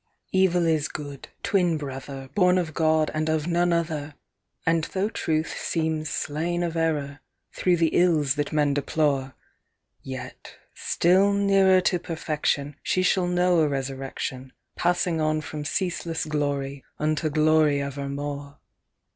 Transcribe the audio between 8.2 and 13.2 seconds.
that men deplore, Yet, still nearer to perfection, She